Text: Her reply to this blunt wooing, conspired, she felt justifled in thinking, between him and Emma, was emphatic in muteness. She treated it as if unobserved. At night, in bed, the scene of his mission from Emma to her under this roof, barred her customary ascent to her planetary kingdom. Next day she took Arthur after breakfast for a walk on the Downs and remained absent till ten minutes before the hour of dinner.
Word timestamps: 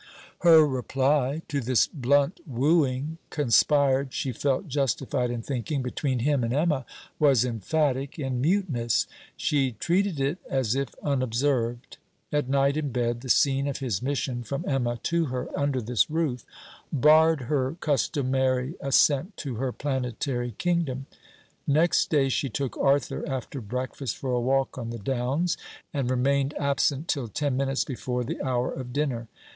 Her 0.39 0.65
reply 0.65 1.43
to 1.47 1.61
this 1.61 1.85
blunt 1.85 2.39
wooing, 2.47 3.19
conspired, 3.29 4.13
she 4.15 4.31
felt 4.31 4.67
justifled 4.67 5.29
in 5.29 5.43
thinking, 5.43 5.83
between 5.83 6.17
him 6.21 6.43
and 6.43 6.51
Emma, 6.51 6.85
was 7.19 7.45
emphatic 7.45 8.17
in 8.17 8.41
muteness. 8.41 9.05
She 9.37 9.73
treated 9.73 10.19
it 10.19 10.39
as 10.49 10.73
if 10.73 10.95
unobserved. 11.03 11.97
At 12.31 12.49
night, 12.49 12.77
in 12.77 12.91
bed, 12.91 13.21
the 13.21 13.29
scene 13.29 13.67
of 13.67 13.77
his 13.77 14.01
mission 14.01 14.41
from 14.41 14.65
Emma 14.67 14.97
to 15.03 15.25
her 15.25 15.55
under 15.55 15.79
this 15.79 16.09
roof, 16.09 16.47
barred 16.91 17.41
her 17.41 17.75
customary 17.79 18.73
ascent 18.81 19.37
to 19.37 19.57
her 19.57 19.71
planetary 19.71 20.53
kingdom. 20.57 21.05
Next 21.67 22.09
day 22.09 22.27
she 22.29 22.49
took 22.49 22.75
Arthur 22.75 23.23
after 23.29 23.61
breakfast 23.61 24.17
for 24.17 24.31
a 24.31 24.41
walk 24.41 24.79
on 24.79 24.89
the 24.89 24.97
Downs 24.97 25.57
and 25.93 26.09
remained 26.09 26.55
absent 26.57 27.07
till 27.07 27.27
ten 27.27 27.55
minutes 27.55 27.83
before 27.83 28.23
the 28.23 28.41
hour 28.41 28.71
of 28.73 28.91
dinner. 28.93 29.27